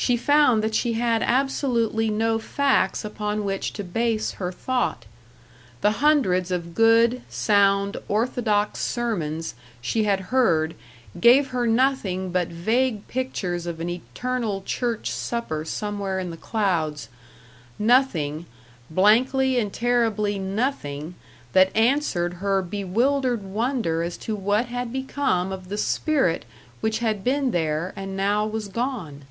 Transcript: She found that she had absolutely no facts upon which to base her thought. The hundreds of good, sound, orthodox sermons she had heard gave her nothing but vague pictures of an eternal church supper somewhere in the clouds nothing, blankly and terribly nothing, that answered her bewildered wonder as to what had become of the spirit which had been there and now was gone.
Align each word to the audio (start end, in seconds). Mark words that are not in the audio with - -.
She 0.00 0.16
found 0.16 0.62
that 0.62 0.76
she 0.76 0.92
had 0.92 1.24
absolutely 1.24 2.08
no 2.08 2.38
facts 2.38 3.04
upon 3.04 3.42
which 3.44 3.72
to 3.72 3.82
base 3.82 4.30
her 4.38 4.52
thought. 4.52 5.06
The 5.80 5.90
hundreds 5.98 6.52
of 6.52 6.72
good, 6.76 7.22
sound, 7.28 7.96
orthodox 8.06 8.78
sermons 8.80 9.56
she 9.82 10.04
had 10.04 10.20
heard 10.30 10.76
gave 11.20 11.48
her 11.48 11.66
nothing 11.66 12.30
but 12.30 12.46
vague 12.46 13.08
pictures 13.08 13.66
of 13.66 13.80
an 13.80 13.90
eternal 13.90 14.62
church 14.64 15.10
supper 15.10 15.64
somewhere 15.64 16.20
in 16.20 16.30
the 16.30 16.36
clouds 16.36 17.08
nothing, 17.76 18.46
blankly 18.88 19.58
and 19.58 19.72
terribly 19.72 20.38
nothing, 20.38 21.16
that 21.54 21.74
answered 21.76 22.34
her 22.34 22.62
bewildered 22.62 23.42
wonder 23.42 24.04
as 24.04 24.16
to 24.18 24.36
what 24.36 24.66
had 24.66 24.92
become 24.92 25.50
of 25.50 25.68
the 25.68 25.76
spirit 25.76 26.44
which 26.80 27.00
had 27.00 27.24
been 27.24 27.50
there 27.50 27.92
and 27.96 28.16
now 28.16 28.46
was 28.46 28.68
gone. 28.68 29.24